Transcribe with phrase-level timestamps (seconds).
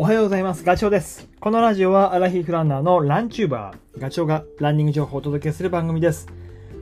[0.00, 0.64] おはようございます。
[0.64, 1.28] ガチョウです。
[1.40, 6.26] このラジオはアラヒーフランナーのランチューバー、ガチョウがランニング情報をお届けする番組です。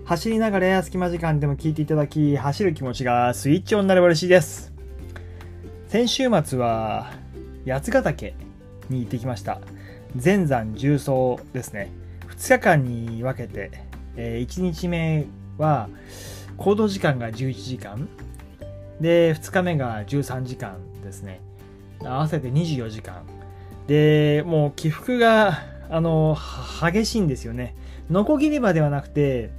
[0.05, 4.73] 走りながらや隙間時間でも聞いていただき、走る気持ちがスイッチオンになれば嬉しいです。
[5.89, 7.11] 先週末は
[7.67, 8.35] 八ヶ岳
[8.89, 9.61] に行ってきました。
[10.15, 11.91] 全山重走ですね。
[12.29, 13.73] 2日間に分けて、
[14.15, 15.27] え1日目
[15.59, 15.89] は
[16.57, 18.09] 行動時間が11時間、
[19.01, 21.48] で、2日目が13時間ですね。
[22.05, 23.23] 合わせて24時間。
[23.87, 26.37] で、もう起伏が、あの、
[26.81, 27.75] 激しいんですよね。
[28.11, 29.51] ノコギリ場ではなくて、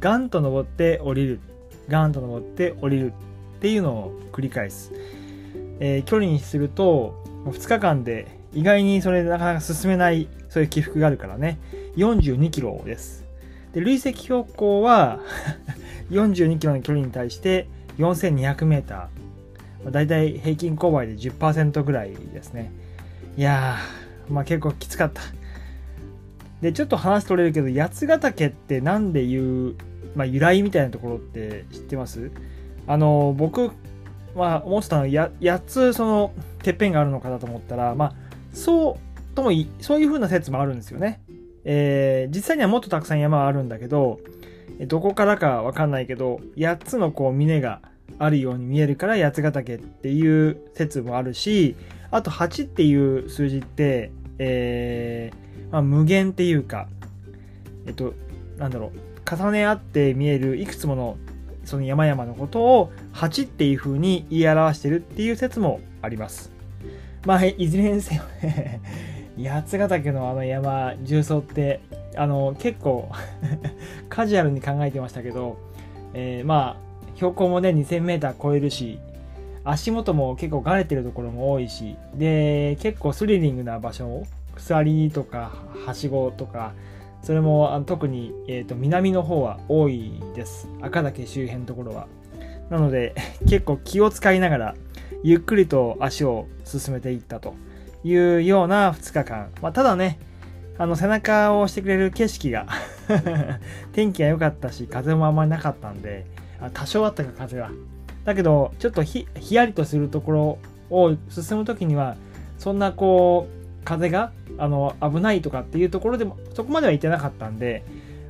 [0.00, 1.40] ガンと登って降りる。
[1.88, 3.12] ガンと登って降りる
[3.56, 4.92] っていうのを繰り返す。
[5.80, 11.58] えー、距離にすると、2日間で意外にそれなかなか進めない、そういう起伏があるからね。
[11.96, 13.24] 42キロです。
[13.72, 15.20] で、累積標高は
[16.10, 17.68] 42キロの距離に対して
[17.98, 19.29] 4200メーター。
[19.86, 22.72] だいたい平均勾配で10%ぐらいですね。
[23.36, 25.22] いやー、まあ結構きつかった。
[26.60, 29.74] で、ちょっと話取れるけど、八ヶ岳ってなんで言う、
[30.14, 32.30] まあ由来みたいなところって知ってます？
[32.86, 33.70] あの、僕、
[34.36, 38.14] まあ思ってたのは、や、8つその、てっぺんがあるのかなと思ったら、まあ、
[38.52, 41.22] そうともい、そういう風な説もあるんですよね。
[41.64, 44.20] えー、実際にはもっとたくさん山はあるんだけど、
[44.86, 47.80] どこからかわかんないけど、8つのこう峰が
[48.20, 51.74] あるように見えるから八ヶ岳っていう説もあるし、
[52.10, 56.86] あと8っていう数字って、えー、まあ、無限っていうか、
[57.86, 58.12] えっと、
[58.58, 61.16] なんだろう、重ね合って見えるいくつもの
[61.64, 66.52] その山々のことを8っていう風に言い表してるっていう説もあります。
[67.24, 68.80] まあ、いずれにせよね、
[69.42, 71.80] 八ヶ岳のあの山、重走って、
[72.16, 73.10] あの、結構
[74.10, 75.58] カジュアルに考えてましたけど、
[76.12, 76.89] えー、まあ、
[77.20, 78.98] 標高もね、2000メーター超えるし、
[79.62, 85.52] 足元も結構がれてるところも多いし、で、結構スリリングな場所、鎖とか、
[85.84, 86.72] はしごとか、
[87.22, 90.66] それもあの特に、えーと、南の方は多いです。
[90.80, 92.06] 赤岳周辺のところは。
[92.70, 93.14] なので、
[93.46, 94.74] 結構気を使いながら、
[95.22, 97.52] ゆっくりと足を進めていったと
[98.02, 99.50] いうような2日間。
[99.60, 100.18] まあ、ただね、
[100.78, 102.66] あの背中を押してくれる景色が
[103.92, 106.24] 天気が良かったし、風もあまりなかったんで、
[106.74, 107.70] 多少あったか風は。
[108.24, 110.58] だけど、ちょっとひひやりとするところ
[110.90, 112.16] を進むときには、
[112.58, 117.82] そんなこう、風があの危ないとかっていうところでも、そこまでは行ってなかったんで、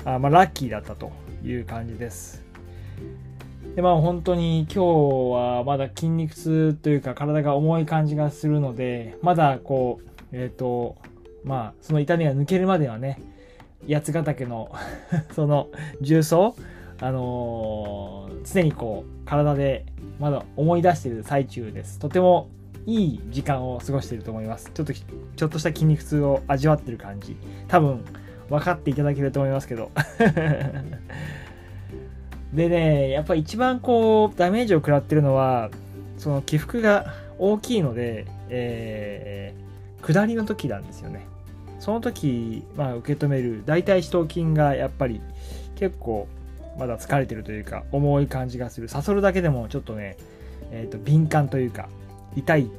[0.05, 1.11] あまあ、ラッキーだったと
[1.45, 2.45] いう感じです。
[3.75, 4.85] で、まあ本当に今日
[5.33, 10.97] はまだ筋肉痛というか体が重い感じがするので、まだこう、えっ、ー、と、
[11.45, 13.21] まあその痛みが抜けるまではね、
[13.89, 14.71] 八ヶ岳の
[15.35, 15.69] その
[16.01, 16.55] 重走、
[17.01, 19.87] あのー、常にこう体で
[20.19, 21.99] まだ思い出している最中です。
[21.99, 22.49] とても
[22.87, 24.71] いい時間を過ごしていると思います。
[24.75, 27.37] ちょっと、ちょっとした筋肉痛を味わってる感じ。
[27.69, 28.05] 多分
[28.49, 29.91] 分かっていただけると思いますけど。
[32.53, 35.71] でね、やっぱ一番こうダメージを食らってるのは、
[36.19, 41.27] その起伏が大きいので、えー、下りの時なんですよね。
[41.79, 45.23] その時、まあ、受け止める大腿四頭筋がやっぱり
[45.77, 46.29] 結構
[46.79, 48.89] まだ疲れてるというか重い感じがする。
[48.89, 50.17] さそるだけでもちょっとね、
[50.71, 51.89] えっ、ー、と敏感というか
[52.37, 52.71] 痛い。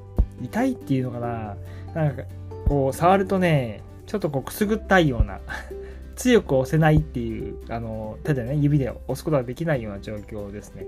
[0.41, 1.55] 痛いっていうのかな
[1.93, 2.23] なんか
[2.67, 3.81] こう触るとね、
[4.11, 5.39] ちょっとこうくすぐったいような
[6.17, 10.85] 強く押せないっていうあの手でね指で押すことができないような状況ですね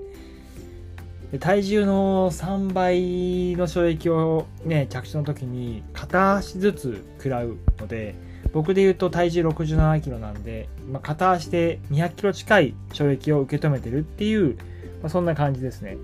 [1.32, 8.16] で体重の3倍の衝撃をね着地の時に片足ずつ食らうので
[8.54, 14.56] 僕で言うと体重67キロなんで、まあ、片足で200キロ近い衝撃を受け止めてるっていう、
[15.02, 15.98] まあ、そんな感じですね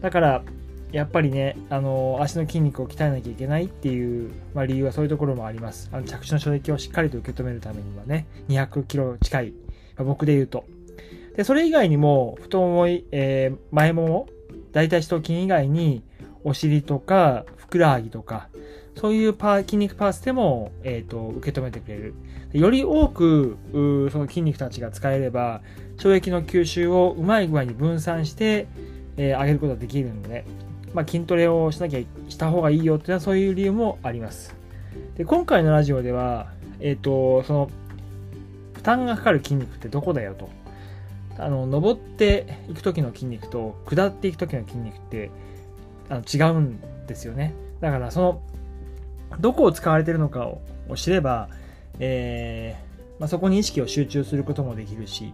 [0.00, 0.42] だから
[0.94, 5.90] やっぱりね、あの足の筋肉を鍛えなきゃいけないっていう、まあ、理由はそういうところもあります。
[5.92, 9.54] あの着地の衝撃をしっかりと受け止めるためにはね、200キロ近い、
[9.96, 10.64] まあ、僕で言うと。
[11.36, 14.28] で、それ以外にも、太もも、えー、前もも、
[14.70, 16.04] 大腿四頭筋以外に、
[16.44, 18.48] お尻とか、ふくらはぎとか、
[18.96, 22.14] そういうパー筋肉パーツでも、え、ー、と、受け止めてくれる。
[22.52, 25.60] より多く、その筋肉たちが使えれば、
[25.98, 28.66] 衝撃の吸収をうまい具合に分散して、
[29.16, 30.44] えー、上げることができるので、
[30.92, 34.54] まあ、筋トレをしなきゃした方がいいよっていうのはそういう理由もあります。
[35.16, 37.70] で今回のラジオでは、えっ、ー、と、その、
[38.74, 40.48] 負担がかかる筋肉ってどこだよと。
[41.36, 45.30] あの、登っていく時の筋肉と下っていく時の筋肉って
[46.08, 47.54] あの違うんですよね。
[47.80, 48.42] だからその、
[49.40, 50.60] どこを使われてるのかを
[50.96, 51.48] 知れば、
[51.98, 55.32] えーまあ、そこに意識を集中することもできるし、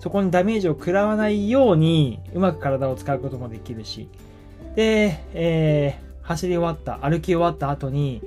[0.00, 4.08] そこにダメージを食らわないようにうまく体を使うこともできるし、
[4.74, 8.22] で、えー、走り終わった、歩き終わった後に、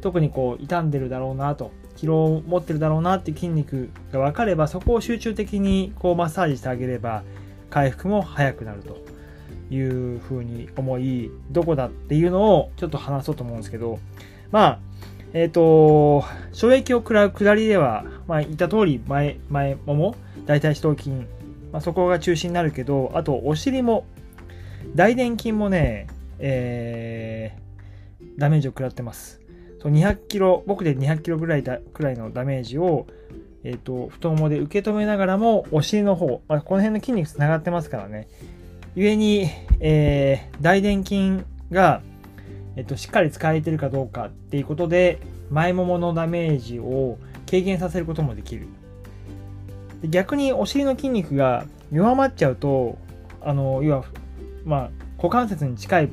[0.00, 7.24] 特にこう傷んでるだろうなと疲労を持ってるだろうなっていう筋肉が分かればそこを集中的にこうマッサージしてあげれば
[7.70, 9.04] 回復も早くなると。
[9.68, 13.98] いうふうに思いどこだっていうのをちょっと話そうと思うんですけど
[14.50, 14.78] まあ
[15.32, 20.16] えっ、ー、と衝撃を食らう下りでは、まあ、言った通り前前もも
[20.46, 21.10] 大腿四頭筋、
[21.72, 24.06] まあ、そこが中心になるけどあとお尻も
[24.94, 26.06] 大臀筋もね、
[26.38, 29.40] えー、ダメージを食らってます
[29.86, 33.06] そう200キロ、僕で200キロぐらいだくらいのダメージを、
[33.62, 38.28] えっ、ー、と、太ももで受け止めながらも、お尻の方、まあ、この辺の筋肉つながってますからね。
[38.94, 39.48] 故に、
[39.80, 42.02] えー、大臀筋が、
[42.76, 45.18] えっ、と、しっかり使えてるかどうかっていうことで、
[45.50, 48.68] 前もものダメージを軽減させることもできる。
[50.02, 52.98] で逆にお尻の筋肉が弱まっちゃうと、
[53.40, 54.04] あの、要は、
[54.64, 56.10] まあ、股関節に近い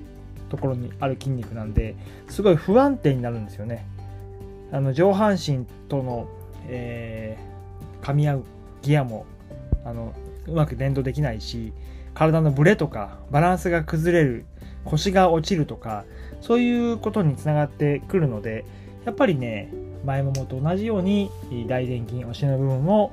[0.53, 1.95] ところにある筋肉なんで
[2.29, 3.87] すごい不安定になるんですよね。
[4.71, 6.27] あの上半身との、
[6.67, 8.43] えー、噛み合う
[8.81, 9.25] ギアも
[9.83, 10.13] あの
[10.47, 11.73] うまく連動できないし
[12.13, 14.45] 体のブレとかバランスが崩れる
[14.85, 16.05] 腰が落ちるとか
[16.41, 18.65] そういうことにつながってくるので
[19.05, 19.71] やっぱりね
[20.05, 21.29] 前ももと同じように
[21.67, 23.11] 大臀筋お尻の部分を、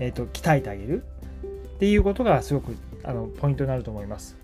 [0.00, 1.04] えーと、鍛えてあげる
[1.76, 4.36] っていうことがすごくあのポイントになると思います。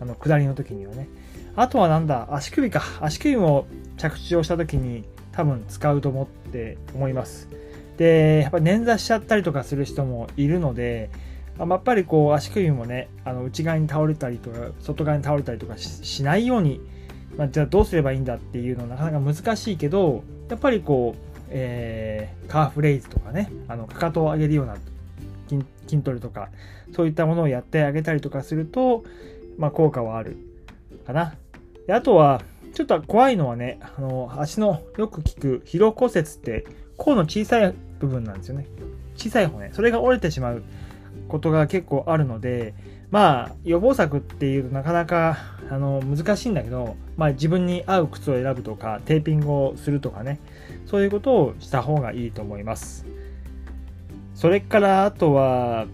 [0.00, 1.08] あの下りの時にはね。
[1.56, 2.82] あとはなんだ、足首か。
[3.00, 3.66] 足首も
[3.96, 7.48] 着地をした時に多分使うと思って思います。
[7.96, 11.10] で、やっぱ捻挫しちゃったりとかする人もいるので、
[11.58, 16.80] あやっぱりこう足首もね、あの内側に倒れたりとか、外側に倒れたりとかしないように、
[17.36, 24.76] まあ、じゃあどうすればいいんだっていうのはなかなか難しいけど、やっぱりこう、えー、カーフレイズとかね、あのかかとを上げるような
[25.48, 26.50] 筋筋トレとか、
[26.94, 29.04] そういったものをやってあげたりとかすると、
[29.58, 30.36] まあ、効果はある
[31.06, 31.34] かな。
[31.86, 32.42] であとは、
[32.72, 36.66] ちょっと怖いのはね、あの、足のよく効く疲労骨折って、
[36.96, 38.66] 甲の小さい部分なんですよね。
[39.16, 39.72] 小さい骨。
[39.72, 40.62] それが折れてしまう
[41.28, 42.74] ことが結構あるので、
[43.10, 45.38] まあ、予防策っていうとなかなか、
[45.70, 50.40] あの、難しいんだけど、まあ自分に合う靴を選ぶとか、テーピングをするとかね、
[50.86, 53.06] そういうことをした方がいいと思います。
[54.34, 55.86] それから、あとは、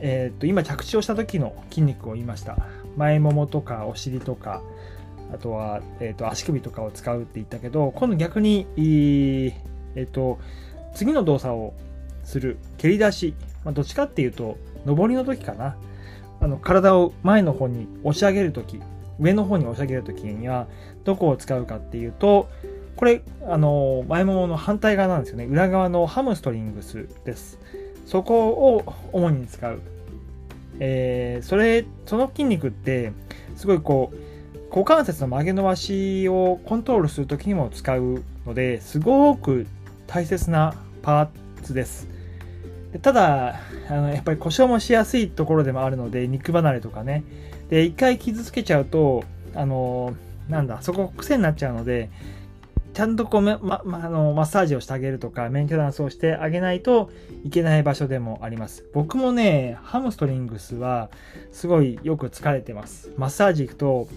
[0.00, 2.56] えっ、と、今着地をした時の筋肉を言いました。
[2.96, 4.62] 前ももとかお尻とか、
[5.32, 8.66] あとは、えーと、足首とかを使うって言ったけど、今度逆に、
[9.96, 10.38] えっ、と、
[10.94, 11.74] 次の動作を
[12.24, 13.34] する、蹴り出し、
[13.64, 15.76] まあ、どっちかっていうと、上りの時かな。
[16.40, 18.80] あの体を前の方に押し上げる時、
[19.18, 20.66] 上の方に押し上げる時には、
[21.04, 22.48] どこを使うかっていうと、
[22.96, 25.44] これ、あの、前ももの反対側なんですよね。
[25.44, 27.58] 裏側のハムストリングスです。
[28.06, 29.80] そこを主に使う。
[30.80, 33.12] えー、それ、その筋肉って、
[33.56, 34.28] すごいこう、
[34.70, 39.66] 股関節の曲げ伸ばしをコントロールするときにも使うのですごく
[40.06, 42.08] 大切なパーツです。
[42.92, 47.24] でただあの、やっぱり故障もしやすいところでもあるので、肉離れとかね。
[47.68, 49.24] で、一回傷つけちゃうと、
[49.54, 50.14] あの、
[50.48, 52.10] なんだ、そこ癖になっちゃうので、
[52.94, 57.10] ちゃんとこう、ま、ま、あの、マッサージをしてあげるとか、メンテナンスをしてあげないと
[57.44, 58.84] いけない場所でもあります。
[58.92, 61.10] 僕もね、ハムストリングスは
[61.52, 63.12] すごいよく疲れてます。
[63.16, 64.08] マッサージ行くと、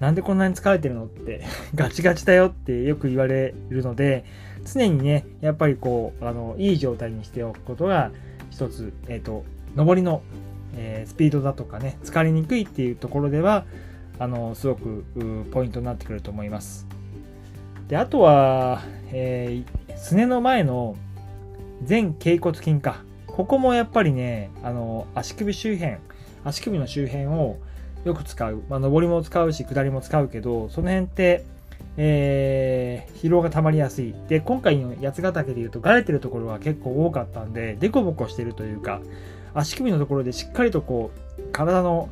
[0.00, 1.42] なんでこんなに疲れてるのって
[1.74, 4.24] ガチガチだよってよく言われるので、
[4.64, 8.10] 常にね、やっぱりこう、あの、いい状態にしておくことが、
[8.50, 9.44] 一つ、えっ、ー、と、
[9.76, 10.22] 上りの、
[10.76, 13.66] えー、スピードだとかね、疲れにくいっていうところでは、
[14.18, 15.04] あの、すごく
[15.50, 16.86] ポイントになってくると思います。
[17.88, 18.82] で、あとは、
[19.12, 20.96] えー、すねの前の
[21.88, 23.02] 前脛骨筋か。
[23.26, 25.96] ここもやっぱりね、あの、足首周辺、
[26.44, 27.58] 足首の周辺を、
[28.04, 28.62] よく使う。
[28.68, 31.44] まあ、上りも使うし、下りも使うけど、その辺って、
[31.96, 34.14] えー、疲労が溜まりやすい。
[34.28, 39.00] で、今回の八ヶ岳で言うと、がれてるところが結構多かったんで、デコボコしてるというか、
[39.54, 42.10] 足首のところでしっかりとこう、体の、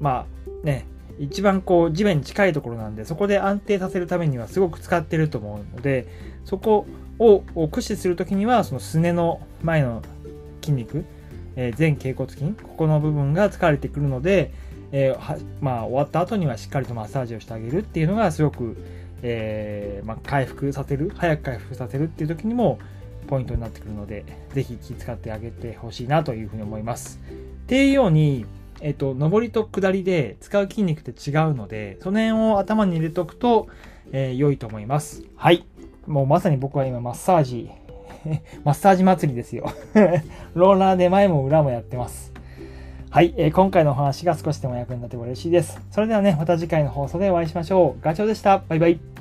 [0.00, 0.86] まあね、
[1.18, 6.06] 一番こう地面に近いところなんで、そこで安定させるためにはすごく使ってると思うので、
[6.44, 6.86] そこ
[7.18, 10.02] を駆使するときには、そのすねの前の
[10.60, 11.04] 筋肉、
[11.56, 14.52] えー、前脛骨筋、ここの部分が疲れてくるので、
[14.92, 18.76] えー、まあ、終わった後にはしっかりとマッサージをしてあげるっていうのがすごく、
[19.22, 22.78] えー、まあ、回復させる、早く回復させるっていう時にも
[23.26, 27.20] ポイントになってくるので、ぜひ気遣ってあげてほしいなというふうに思います。
[27.30, 28.44] っていうように、
[28.80, 33.68] えっ、と、上りと下りで使う筋肉って違うので、その辺を頭に入れとくと、
[34.12, 35.22] えー、良いと思います。
[35.36, 35.64] はい。
[36.06, 37.70] もうまさに僕は今マッサージ、
[38.64, 39.70] マッサージ祭りですよ。
[40.54, 42.32] ローラーで前も裏もやってます。
[43.12, 45.78] はい、えー、今回のお話が少しでも役に立てば嬉しいです。
[45.90, 48.02] それではね、また次回の放送でお会いしましょう。
[48.02, 48.62] ガチョウでした。
[48.66, 49.11] バイバイ。